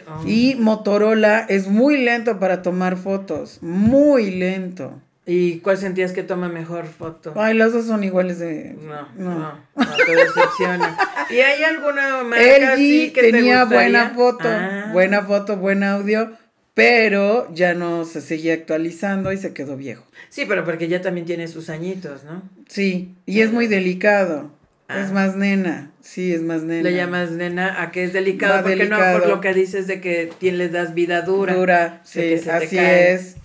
oh. 0.08 0.24
y 0.26 0.56
Motorola 0.56 1.40
es 1.50 1.68
muy 1.68 1.98
lento 1.98 2.40
para 2.40 2.62
tomar 2.62 2.98
fotos 2.98 3.60
muy 3.62 4.32
lento 4.32 5.00
¿Y 5.26 5.60
cuál 5.60 5.78
sentías 5.78 6.12
que 6.12 6.22
toma 6.22 6.50
mejor 6.50 6.86
foto? 6.86 7.32
ay 7.38 7.54
las 7.54 7.72
dos 7.72 7.86
son 7.86 8.04
iguales 8.04 8.40
de 8.40 8.76
No, 8.82 9.08
no. 9.18 9.40
no, 9.40 9.60
no, 9.78 9.96
te 10.06 10.14
decepciona. 10.18 10.98
¿Y 11.30 11.36
hay 11.40 11.64
alguna 11.64 12.24
marca 12.26 12.44
LG 12.46 12.64
así 12.74 13.12
que 13.14 13.22
te 13.22 13.32
tenía 13.32 13.64
buena 13.64 14.10
foto, 14.10 14.50
Ah. 14.50 14.90
buena 14.92 15.22
foto, 15.22 15.56
buen 15.56 15.82
audio, 15.86 16.34
pero 16.74 17.54
ya 17.54 17.74
no 17.74 18.06
se 18.06 18.22
seguía 18.22 18.54
actualizando 18.56 19.32
y 19.32 19.38
se 19.38 19.54
quedó 19.54 19.78
viejo. 19.78 20.06
Sí, 20.30 20.46
pero 20.48 20.66
porque 20.66 20.88
ya 20.88 21.02
también 21.02 21.26
tiene 21.26 21.48
sus 21.48 21.70
añitos, 21.70 22.24
¿no? 22.24 22.50
Sí, 22.68 23.14
y 23.26 23.42
es 23.42 23.52
muy 23.52 23.68
delicado. 23.68 24.52
Ah. 24.88 25.02
Es 25.02 25.12
más 25.12 25.36
nena, 25.36 25.92
sí, 26.02 26.34
es 26.34 26.42
más 26.42 26.64
nena. 26.64 26.90
Le 26.90 26.96
llamas 26.96 27.32
nena 27.32 27.82
a 27.82 27.92
que 27.92 28.04
es 28.04 28.14
delicado, 28.14 28.64
porque 28.64 28.86
no 28.86 28.98
por 28.98 29.28
lo 29.28 29.42
que 29.42 29.54
dices 29.54 29.88
de 29.88 30.02
que 30.02 30.32
le 30.42 30.70
das 30.70 30.94
vida 30.94 31.22
dura. 31.22 31.54
Dura, 31.54 32.02
sí, 32.04 32.34
así 32.34 32.76
cae. 32.76 33.14
es. 33.14 33.36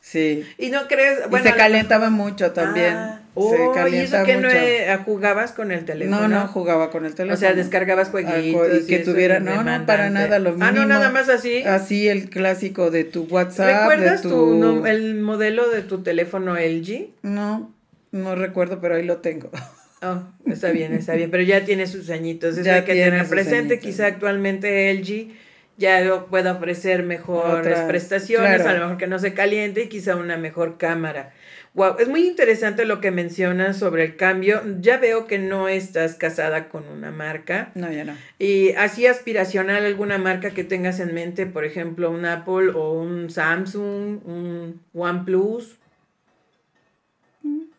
Sí. 0.00 0.44
Y 0.58 0.70
no 0.70 0.88
crees, 0.88 1.28
bueno, 1.28 1.46
y 1.46 1.50
se 1.50 1.56
calentaba 1.56 2.10
mucho 2.10 2.52
también. 2.52 2.94
Ah, 2.94 3.19
se 3.34 3.40
oh, 3.40 3.52
y 3.54 3.56
eso 3.56 3.72
calienta 3.74 4.24
que 4.24 4.34
no 4.36 4.48
mucho. 4.48 4.56
eh, 4.60 4.98
jugabas 5.04 5.52
con 5.52 5.70
el 5.72 5.84
teléfono. 5.84 6.20
No, 6.22 6.28
no 6.28 6.46
jugaba 6.48 6.90
con 6.90 7.04
el 7.06 7.14
teléfono. 7.14 7.34
O 7.34 7.38
sea, 7.38 7.54
descargabas 7.54 8.08
jueguitos. 8.08 8.82
y 8.82 8.86
que 8.86 8.96
eso 8.96 9.12
tuviera, 9.12 9.38
no, 9.40 9.62
no, 9.62 9.86
para 9.86 10.10
nada, 10.10 10.38
lo 10.38 10.56
Ah, 10.60 10.72
no, 10.72 10.84
nada 10.86 11.10
más 11.10 11.28
así. 11.28 11.62
Así 11.62 12.08
el 12.08 12.28
clásico 12.30 12.90
de 12.90 13.04
tu 13.04 13.24
WhatsApp. 13.24 13.80
¿Recuerdas 13.82 14.22
de 14.22 14.28
tu... 14.28 14.34
tu, 14.34 14.54
no- 14.56 14.86
el 14.86 15.14
modelo 15.16 15.68
de 15.70 15.82
tu 15.82 16.02
teléfono 16.02 16.56
LG? 16.56 17.08
No, 17.22 17.72
no 18.12 18.34
recuerdo, 18.34 18.80
pero 18.80 18.96
ahí 18.96 19.04
lo 19.04 19.18
tengo. 19.18 19.50
Oh, 20.02 20.22
está 20.46 20.70
bien, 20.70 20.94
está 20.94 21.12
bien, 21.12 21.30
pero 21.30 21.42
ya 21.42 21.66
tiene 21.66 21.86
sus 21.86 22.08
añitos, 22.08 22.54
eso 22.54 22.62
Ya 22.64 22.76
hay 22.76 22.84
que 22.84 22.94
tener 22.94 23.28
presente, 23.28 23.74
añitos. 23.74 23.80
quizá 23.80 24.06
actualmente 24.06 24.90
LG 24.94 25.28
ya 25.76 26.00
lo 26.00 26.24
pueda 26.28 26.52
ofrecer 26.52 27.02
mejores 27.02 27.58
Otras, 27.66 27.80
prestaciones, 27.82 28.62
claro. 28.62 28.70
a 28.70 28.72
lo 28.72 28.80
mejor 28.86 28.96
que 28.96 29.06
no 29.06 29.18
se 29.18 29.34
caliente 29.34 29.82
y 29.82 29.88
quizá 29.88 30.16
una 30.16 30.38
mejor 30.38 30.78
cámara. 30.78 31.34
Wow, 31.74 31.96
es 32.00 32.08
muy 32.08 32.26
interesante 32.26 32.84
lo 32.84 33.00
que 33.00 33.12
mencionas 33.12 33.78
sobre 33.78 34.04
el 34.04 34.16
cambio. 34.16 34.60
Ya 34.80 34.98
veo 34.98 35.26
que 35.26 35.38
no 35.38 35.68
estás 35.68 36.16
casada 36.16 36.68
con 36.68 36.88
una 36.88 37.12
marca. 37.12 37.70
No, 37.76 37.92
ya 37.92 38.04
no. 38.04 38.14
Y 38.40 38.72
así 38.72 39.06
aspiracional 39.06 39.84
alguna 39.84 40.18
marca 40.18 40.50
que 40.50 40.64
tengas 40.64 40.98
en 40.98 41.14
mente, 41.14 41.46
por 41.46 41.64
ejemplo, 41.64 42.10
un 42.10 42.24
Apple 42.24 42.72
o 42.74 42.92
un 42.92 43.30
Samsung, 43.30 44.20
un 44.26 44.80
OnePlus. 44.94 45.78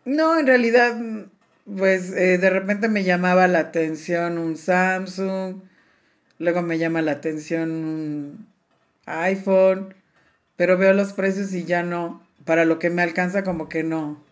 No, 0.05 0.39
en 0.39 0.47
realidad, 0.47 0.95
mm, 0.95 1.25
pues 1.77 2.11
eh, 2.13 2.37
de 2.37 2.49
repente 2.49 2.87
me 2.87 3.03
llamaba 3.03 3.47
la 3.47 3.59
atención 3.59 4.37
un 4.37 4.57
Samsung, 4.57 5.61
luego 6.39 6.61
me 6.61 6.77
llama 6.77 7.01
la 7.01 7.11
atención 7.11 7.71
un 7.71 8.47
iPhone, 9.05 9.93
pero 10.55 10.77
veo 10.77 10.93
los 10.93 11.13
precios 11.13 11.53
y 11.53 11.65
ya 11.65 11.83
no, 11.83 12.25
para 12.45 12.65
lo 12.65 12.79
que 12.79 12.89
me 12.89 13.01
alcanza 13.01 13.43
como 13.43 13.69
que 13.69 13.83
no. 13.83 14.23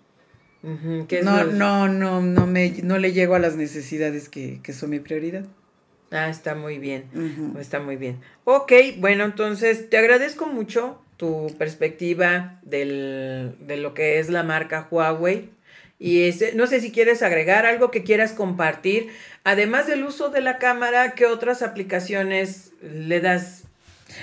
No, 1.23 1.43
los- 1.43 1.53
no, 1.53 1.87
no, 1.87 2.21
no 2.21 2.45
me, 2.47 2.71
no 2.83 2.97
le 2.97 3.13
llego 3.13 3.35
a 3.35 3.39
las 3.39 3.55
necesidades 3.55 4.27
que, 4.29 4.59
que 4.61 4.73
son 4.73 4.89
mi 4.89 4.99
prioridad. 4.99 5.45
Ah, 6.11 6.29
está 6.29 6.55
muy 6.55 6.79
bien. 6.79 7.05
Está 7.59 7.79
muy 7.79 7.95
bien. 7.95 8.19
Ok, 8.43 8.73
bueno, 8.97 9.23
entonces 9.25 9.89
te 9.89 9.97
agradezco 9.97 10.47
mucho 10.47 11.01
tu 11.17 11.53
perspectiva 11.57 12.59
del, 12.63 13.55
de 13.59 13.77
lo 13.77 13.93
que 13.93 14.19
es 14.19 14.29
la 14.29 14.43
marca 14.43 14.87
Huawei. 14.89 15.49
Y 16.01 16.23
este, 16.23 16.53
no 16.55 16.65
sé 16.65 16.79
si 16.79 16.91
quieres 16.91 17.21
agregar 17.21 17.65
algo 17.65 17.91
que 17.91 18.03
quieras 18.03 18.31
compartir. 18.31 19.09
Además 19.43 19.85
del 19.85 20.03
uso 20.05 20.29
de 20.29 20.41
la 20.41 20.57
cámara, 20.57 21.11
¿qué 21.11 21.25
otras 21.25 21.61
aplicaciones 21.61 22.71
le 22.81 23.19
das? 23.19 23.65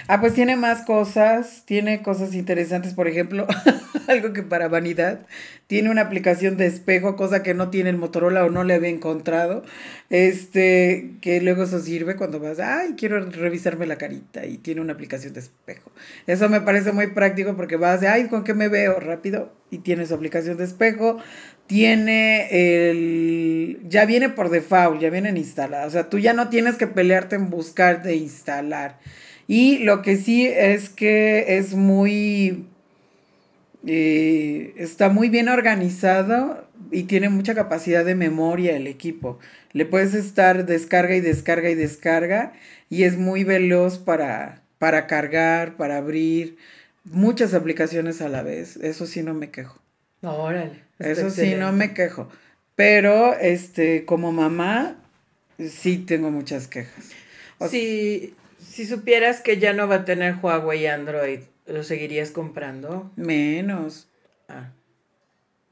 Ah, 0.08 0.20
pues 0.20 0.34
tiene 0.34 0.56
más 0.56 0.82
cosas, 0.82 1.64
tiene 1.66 2.02
cosas 2.02 2.34
interesantes, 2.34 2.94
por 2.94 3.08
ejemplo, 3.08 3.46
algo 4.08 4.32
que 4.32 4.42
para 4.42 4.68
vanidad, 4.68 5.26
tiene 5.66 5.90
una 5.90 6.02
aplicación 6.02 6.56
de 6.56 6.66
espejo, 6.66 7.16
cosa 7.16 7.42
que 7.42 7.54
no 7.54 7.70
tiene 7.70 7.90
el 7.90 7.96
Motorola 7.96 8.44
o 8.44 8.50
no 8.50 8.62
le 8.64 8.74
había 8.74 8.88
encontrado, 8.88 9.64
este, 10.10 11.14
que 11.20 11.40
luego 11.40 11.64
eso 11.64 11.80
sirve 11.80 12.16
cuando 12.16 12.38
vas, 12.38 12.60
ay, 12.60 12.94
quiero 12.96 13.18
revisarme 13.30 13.86
la 13.86 13.98
carita 13.98 14.46
y 14.46 14.58
tiene 14.58 14.80
una 14.80 14.92
aplicación 14.92 15.32
de 15.34 15.40
espejo. 15.40 15.90
Eso 16.26 16.48
me 16.48 16.60
parece 16.60 16.92
muy 16.92 17.08
práctico 17.08 17.56
porque 17.56 17.76
vas, 17.76 18.00
de, 18.00 18.08
ay, 18.08 18.28
¿con 18.28 18.44
qué 18.44 18.54
me 18.54 18.68
veo? 18.68 19.00
Rápido, 19.00 19.52
y 19.70 19.78
tiene 19.78 20.06
su 20.06 20.14
aplicación 20.14 20.56
de 20.56 20.64
espejo, 20.64 21.18
tiene 21.66 22.48
el, 22.90 23.80
ya 23.88 24.06
viene 24.06 24.28
por 24.28 24.50
default, 24.50 25.00
ya 25.00 25.10
vienen 25.10 25.36
instaladas, 25.36 25.88
o 25.88 25.90
sea, 25.90 26.08
tú 26.08 26.18
ya 26.18 26.32
no 26.32 26.48
tienes 26.48 26.76
que 26.76 26.86
pelearte 26.86 27.36
en 27.36 27.50
buscar 27.50 28.02
de 28.02 28.14
instalar. 28.16 28.98
Y 29.48 29.78
lo 29.78 30.02
que 30.02 30.16
sí 30.16 30.46
es 30.46 30.88
que 30.88 31.58
es 31.58 31.74
muy, 31.74 32.66
eh, 33.86 34.74
está 34.76 35.08
muy 35.08 35.28
bien 35.28 35.48
organizado 35.48 36.66
y 36.90 37.04
tiene 37.04 37.28
mucha 37.28 37.54
capacidad 37.54 38.04
de 38.04 38.14
memoria 38.14 38.76
el 38.76 38.86
equipo. 38.86 39.38
Le 39.72 39.86
puedes 39.86 40.14
estar 40.14 40.66
descarga 40.66 41.14
y 41.14 41.20
descarga 41.20 41.70
y 41.70 41.74
descarga 41.74 42.52
y 42.90 43.04
es 43.04 43.16
muy 43.16 43.44
veloz 43.44 43.98
para, 43.98 44.62
para 44.78 45.06
cargar, 45.06 45.76
para 45.76 45.98
abrir 45.98 46.56
muchas 47.04 47.54
aplicaciones 47.54 48.20
a 48.20 48.28
la 48.28 48.42
vez. 48.42 48.76
Eso 48.76 49.06
sí 49.06 49.22
no 49.22 49.34
me 49.34 49.50
quejo. 49.50 49.80
Órale. 50.22 50.82
Eso 50.98 51.30
sí 51.30 51.54
no 51.54 51.72
me 51.72 51.94
quejo. 51.94 52.28
Pero 52.74 53.34
este 53.38 54.04
como 54.04 54.32
mamá 54.32 54.96
sí 55.58 55.98
tengo 55.98 56.30
muchas 56.30 56.68
quejas. 56.68 57.10
O 57.58 57.68
Si, 57.68 58.34
si 58.76 58.84
supieras 58.84 59.40
que 59.40 59.56
ya 59.58 59.72
no 59.72 59.88
va 59.88 59.94
a 59.96 60.04
tener 60.04 60.34
Huawei 60.42 60.86
Android, 60.86 61.40
¿lo 61.66 61.82
seguirías 61.82 62.30
comprando? 62.30 63.10
Menos. 63.16 64.06
Ah, 64.50 64.68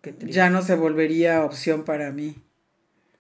qué 0.00 0.12
triste. 0.14 0.34
Ya 0.34 0.49
no 0.49 0.62
se 0.62 0.75
volvería 0.75 1.44
opción 1.44 1.84
para 1.84 2.12
mí. 2.12 2.37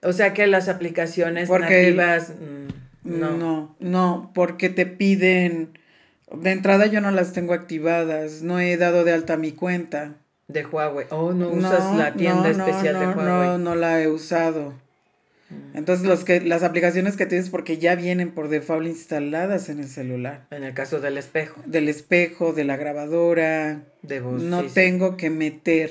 O 0.02 0.14
sea 0.14 0.32
que 0.32 0.46
las 0.46 0.68
aplicaciones 0.70 1.48
Porque- 1.50 1.82
nativas, 1.82 2.30
mm, 2.30 3.18
No. 3.20 3.30
no. 3.36 3.76
no, 3.78 4.30
porque 4.34 4.70
te 4.70 4.86
piden. 4.86 5.78
De 6.34 6.52
entrada 6.52 6.86
yo 6.86 7.02
no 7.02 7.10
las 7.10 7.34
tengo 7.34 7.52
activadas. 7.52 8.40
No 8.40 8.60
he 8.60 8.78
dado 8.78 9.04
de 9.04 9.12
alta 9.12 9.36
mi 9.36 9.52
cuenta. 9.52 10.14
De 10.48 10.64
Huawei. 10.64 11.06
Oh, 11.10 11.32
no 11.32 11.50
usas 11.50 11.94
la 11.94 12.14
tienda 12.14 12.50
no, 12.54 12.66
especial 12.66 12.98
de 13.00 13.06
Huawei. 13.08 13.48
No, 13.48 13.58
no 13.58 13.74
la 13.74 14.00
he 14.00 14.08
usado. 14.08 14.72
Entonces 15.74 16.06
los 16.06 16.24
que, 16.24 16.40
las 16.40 16.62
aplicaciones 16.62 17.16
que 17.16 17.26
tienes 17.26 17.50
porque 17.50 17.78
ya 17.78 17.94
vienen 17.96 18.30
por 18.32 18.48
default 18.48 18.86
instaladas 18.86 19.68
en 19.68 19.80
el 19.80 19.88
celular. 19.88 20.46
En 20.50 20.62
el 20.64 20.72
caso 20.74 21.00
del 21.00 21.18
espejo, 21.18 21.60
Del 21.66 21.88
espejo, 21.88 22.52
de 22.52 22.64
la 22.64 22.76
grabadora. 22.76 23.82
de 24.02 24.20
voz. 24.20 24.42
no 24.42 24.62
sí, 24.62 24.68
sí. 24.68 24.74
tengo 24.74 25.16
que 25.16 25.30
meter 25.30 25.90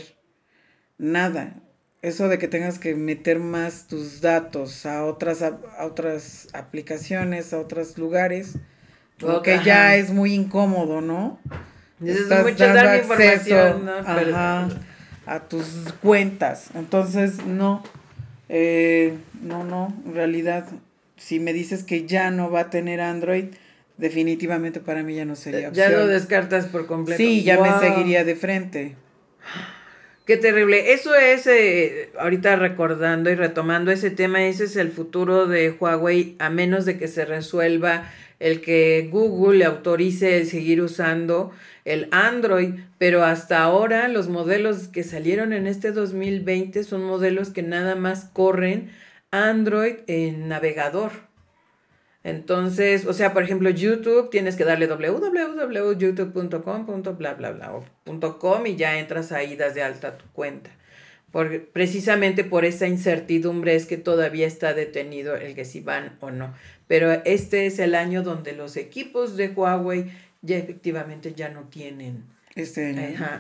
nada. 0.98 1.56
Eso 2.02 2.28
de 2.28 2.38
que 2.38 2.48
tengas 2.50 2.80
que 2.80 2.96
meter 2.96 3.40
más 3.40 3.88
tus 3.88 4.20
datos 4.20 4.86
a 4.86 5.06
otras, 5.06 5.42
ap- 5.42 5.64
a 5.78 5.86
otras 5.86 6.50
aplicaciones, 6.54 7.54
a 7.54 7.60
otros 7.60 7.98
lugares, 7.98 8.56
como 9.22 9.42
que 9.42 9.54
Ajá. 9.54 9.64
ya 9.64 9.96
es 9.96 10.12
muy 10.12 10.34
incómodo, 10.34 11.00
¿no? 11.00 11.40
Estás 12.06 12.44
mucho 12.44 12.66
dando 12.66 12.82
dar 12.84 12.96
mi 12.96 13.02
información, 13.02 13.60
acceso, 13.60 13.80
¿no? 13.80 14.16
Pero- 14.16 14.36
ajá, 14.36 14.70
a 15.26 15.40
tus 15.48 15.66
cuentas. 16.02 16.68
Entonces, 16.76 17.46
no, 17.46 17.82
eh, 18.56 19.16
no, 19.42 19.64
no, 19.64 19.92
en 20.06 20.14
realidad, 20.14 20.68
si 21.18 21.40
me 21.40 21.54
dices 21.54 21.84
que 21.84 22.06
ya 22.06 22.30
no 22.30 22.52
va 22.52 22.60
a 22.62 22.70
tener 22.70 23.02
Android, 23.02 23.46
definitivamente 23.98 24.80
para 24.80 25.02
mí 25.02 25.16
ya 25.16 25.26
no 25.26 25.36
sería 25.36 25.62
Ya 25.62 25.68
opción. 25.70 25.92
lo 25.94 26.08
descartas 26.08 26.68
por 26.68 26.86
completo. 26.86 27.18
Sí, 27.18 27.42
ya 27.44 27.58
Wow. 27.58 27.66
me 27.66 27.80
seguiría 27.80 28.24
de 28.24 28.36
frente. 28.36 28.96
Qué 30.26 30.38
terrible. 30.38 30.94
Eso 30.94 31.16
es, 31.16 31.48
eh, 31.48 32.12
ahorita 32.20 32.56
recordando 32.56 33.30
y 33.32 33.36
retomando 33.36 33.92
ese 33.92 34.10
tema, 34.12 34.46
ese 34.46 34.66
es 34.66 34.76
el 34.78 34.92
futuro 34.92 35.48
de 35.48 35.72
Huawei, 35.72 36.36
a 36.40 36.50
menos 36.50 36.86
de 36.86 36.98
que 36.98 37.08
se 37.10 37.26
resuelva 37.26 38.10
el 38.40 38.62
que 38.62 39.10
Google 39.12 39.58
le 39.60 39.66
autorice 39.66 40.38
el 40.38 40.48
seguir 40.48 40.82
usando 40.82 41.52
el 41.86 42.08
Android, 42.12 42.76
pero 42.98 43.24
hasta 43.24 43.62
ahora 43.62 44.08
los 44.08 44.30
modelos 44.30 44.88
que 44.88 45.04
salieron 45.04 45.54
en 45.54 45.68
este 45.68 45.92
2020 45.92 46.84
son 46.84 47.04
modelos 47.04 47.50
que 47.50 47.64
nada 47.64 47.96
más 47.96 48.26
corren 48.26 48.92
Android 49.32 49.96
en 50.08 50.48
navegador. 50.48 51.12
Entonces, 52.24 53.06
o 53.06 53.12
sea, 53.12 53.34
por 53.34 53.44
ejemplo, 53.44 53.70
YouTube, 53.70 54.30
tienes 54.30 54.56
que 54.56 54.64
darle 54.64 54.88
www.youtube.com, 54.88 56.86
bla, 57.18 57.34
bla, 57.34 57.52
bla, 57.52 57.74
o 57.76 57.84
.com 58.40 58.66
y 58.66 58.78
ya 58.78 58.98
entras 58.98 59.34
ahí, 59.34 59.58
das 59.58 59.76
de 59.76 59.84
alta 59.84 60.18
tu 60.18 60.26
cuenta. 60.32 60.70
Porque 61.32 61.60
precisamente 61.60 62.46
por 62.46 62.64
esa 62.64 62.88
incertidumbre 62.88 63.76
es 63.76 63.86
que 63.88 63.98
todavía 63.98 64.48
está 64.48 64.74
detenido 64.74 65.36
el 65.36 65.54
que 65.56 65.66
si 65.66 65.82
van 65.82 66.16
o 66.22 66.32
no. 66.32 66.54
Pero 66.88 67.12
este 67.26 67.66
es 67.66 67.80
el 67.80 67.96
año 67.96 68.24
donde 68.24 68.54
los 68.54 68.78
equipos 68.78 69.36
de 69.36 69.50
Huawei 69.50 70.12
ya 70.44 70.58
efectivamente 70.58 71.34
ya 71.34 71.50
no 71.50 71.64
tienen 71.64 72.24
este 72.56 72.92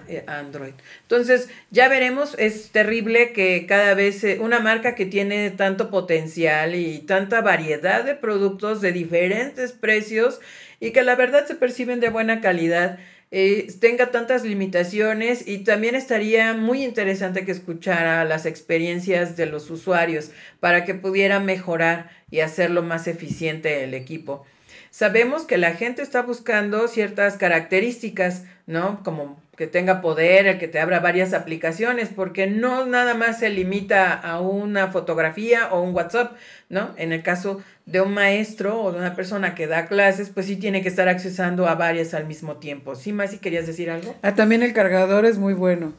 eh, 0.07 0.23
Android. 0.25 0.73
Entonces, 1.03 1.49
ya 1.69 1.87
veremos, 1.87 2.35
es 2.39 2.71
terrible 2.71 3.31
que 3.31 3.65
cada 3.67 3.93
vez 3.93 4.23
eh, 4.23 4.39
una 4.39 4.59
marca 4.59 4.95
que 4.95 5.05
tiene 5.05 5.51
tanto 5.51 5.91
potencial 5.91 6.73
y 6.75 6.99
tanta 6.99 7.41
variedad 7.41 8.03
de 8.03 8.15
productos 8.15 8.81
de 8.81 8.91
diferentes 8.91 9.71
precios 9.71 10.39
y 10.79 10.91
que 10.91 11.03
la 11.03 11.15
verdad 11.15 11.45
se 11.45 11.55
perciben 11.55 11.99
de 11.99 12.09
buena 12.09 12.41
calidad, 12.41 12.97
eh, 13.35 13.67
tenga 13.79 14.11
tantas 14.11 14.43
limitaciones 14.43 15.47
y 15.47 15.59
también 15.59 15.95
estaría 15.95 16.53
muy 16.53 16.83
interesante 16.83 17.45
que 17.45 17.51
escuchara 17.51 18.25
las 18.25 18.45
experiencias 18.45 19.35
de 19.35 19.47
los 19.47 19.69
usuarios 19.71 20.31
para 20.59 20.85
que 20.85 20.93
pudiera 20.93 21.39
mejorar 21.39 22.11
y 22.29 22.41
hacerlo 22.41 22.83
más 22.83 23.07
eficiente 23.07 23.83
el 23.83 23.93
equipo. 23.93 24.45
Sabemos 24.93 25.45
que 25.45 25.57
la 25.57 25.71
gente 25.71 26.03
está 26.03 26.21
buscando 26.21 26.87
ciertas 26.87 27.35
características, 27.37 28.43
¿no? 28.67 29.01
Como 29.03 29.41
que 29.57 29.65
tenga 29.65 30.01
poder, 30.01 30.45
el 30.45 30.59
que 30.59 30.67
te 30.67 30.79
abra 30.79 30.99
varias 30.99 31.33
aplicaciones, 31.33 32.09
porque 32.15 32.45
no 32.45 32.85
nada 32.85 33.15
más 33.15 33.39
se 33.39 33.49
limita 33.49 34.13
a 34.13 34.39
una 34.39 34.91
fotografía 34.91 35.73
o 35.73 35.81
un 35.81 35.95
WhatsApp, 35.95 36.37
¿no? 36.69 36.91
En 36.95 37.11
el 37.11 37.23
caso 37.23 37.63
de 37.87 38.01
un 38.01 38.13
maestro 38.13 38.83
o 38.83 38.91
de 38.91 38.99
una 38.99 39.15
persona 39.15 39.55
que 39.55 39.65
da 39.65 39.87
clases, 39.87 40.29
pues 40.29 40.45
sí 40.45 40.57
tiene 40.57 40.83
que 40.83 40.89
estar 40.89 41.09
accesando 41.09 41.67
a 41.67 41.73
varias 41.73 42.13
al 42.13 42.27
mismo 42.27 42.57
tiempo. 42.57 42.93
¿Sí, 42.93 43.13
más 43.13 43.31
si 43.31 43.39
querías 43.39 43.65
decir 43.65 43.89
algo? 43.89 44.13
Ah, 44.21 44.35
también 44.35 44.61
el 44.61 44.73
cargador 44.73 45.25
es 45.25 45.39
muy 45.39 45.55
bueno. 45.55 45.93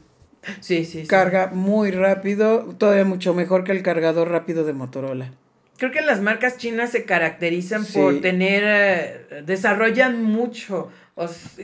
Sí, 0.61 0.85
sí, 0.85 1.01
sí. 1.01 1.07
Carga 1.07 1.47
muy 1.47 1.91
rápido, 1.91 2.73
todavía 2.77 3.03
mucho 3.03 3.33
mejor 3.33 3.65
que 3.65 3.73
el 3.73 3.83
cargador 3.83 4.31
rápido 4.31 4.63
de 4.63 4.71
Motorola. 4.71 5.33
Creo 5.77 5.91
que 5.91 6.01
las 6.01 6.21
marcas 6.21 6.57
chinas 6.57 6.91
se 6.91 7.03
caracterizan 7.03 7.85
por 7.85 8.21
tener, 8.21 8.63
eh, 8.65 9.41
desarrollan 9.45 10.23
mucho, 10.23 10.89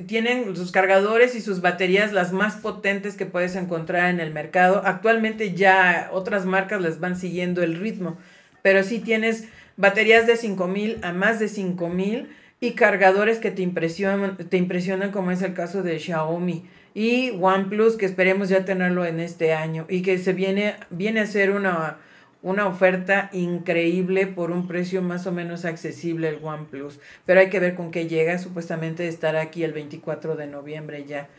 tienen 0.05 0.55
sus 0.55 0.71
cargadores 0.71 1.33
y 1.35 1.41
sus 1.41 1.61
baterías 1.61 2.11
las 2.11 2.33
más 2.33 2.55
potentes 2.55 3.15
que 3.15 3.25
puedes 3.25 3.55
encontrar 3.55 4.09
en 4.09 4.19
el 4.19 4.33
mercado. 4.33 4.81
Actualmente 4.85 5.53
ya 5.53 6.09
otras 6.11 6.45
marcas 6.45 6.81
les 6.81 6.99
van 6.99 7.17
siguiendo 7.17 7.63
el 7.63 7.77
ritmo, 7.77 8.17
pero 8.61 8.83
sí 8.83 8.99
tienes 8.99 9.47
baterías 9.77 10.27
de 10.27 10.35
5000 10.35 10.99
a 11.03 11.13
más 11.13 11.39
de 11.39 11.47
5000 11.47 12.29
y 12.59 12.71
cargadores 12.71 13.39
que 13.39 13.51
te 13.51 13.61
impresionan, 13.61 14.35
te 14.35 14.57
impresionan 14.57 15.11
como 15.11 15.31
es 15.31 15.41
el 15.41 15.53
caso 15.53 15.83
de 15.83 15.99
Xiaomi 15.99 16.65
y 16.93 17.31
OnePlus 17.39 17.95
que 17.95 18.05
esperemos 18.05 18.49
ya 18.49 18.65
tenerlo 18.65 19.05
en 19.05 19.21
este 19.21 19.53
año 19.53 19.85
y 19.89 20.01
que 20.01 20.17
se 20.17 20.33
viene, 20.33 20.75
viene 20.89 21.21
a 21.21 21.25
ser 21.25 21.51
una 21.51 21.97
una 22.43 22.67
oferta 22.67 23.29
increíble 23.33 24.27
por 24.27 24.51
un 24.51 24.67
precio 24.67 25.01
más 25.01 25.27
o 25.27 25.31
menos 25.31 25.65
accesible 25.65 26.29
el 26.29 26.39
OnePlus. 26.43 26.99
Pero 27.25 27.39
hay 27.39 27.49
que 27.49 27.59
ver 27.59 27.75
con 27.75 27.91
qué 27.91 28.07
llega. 28.07 28.37
Supuestamente 28.39 29.07
estará 29.07 29.41
aquí 29.41 29.63
el 29.63 29.73
24 29.73 30.35
de 30.35 30.47
noviembre 30.47 31.05
ya 31.05 31.29